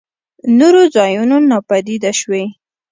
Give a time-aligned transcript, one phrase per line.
[0.57, 2.43] نورو ځايونو ناپديد شوي.